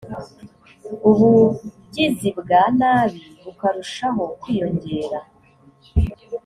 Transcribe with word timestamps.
ubugizi 1.09 2.29
bwa 2.39 2.61
nabi 2.79 3.21
bukarushaho 3.43 4.23
kwiyongera 4.41 5.19